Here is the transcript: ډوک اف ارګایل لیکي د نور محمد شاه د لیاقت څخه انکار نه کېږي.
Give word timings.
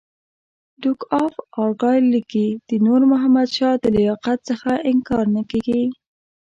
ډوک 0.81 0.99
اف 1.23 1.33
ارګایل 1.61 2.03
لیکي 2.13 2.47
د 2.69 2.71
نور 2.85 3.01
محمد 3.11 3.47
شاه 3.57 3.75
د 3.83 3.85
لیاقت 3.97 4.39
څخه 4.49 4.71
انکار 4.91 5.25
نه 5.35 5.43
کېږي. 5.51 5.83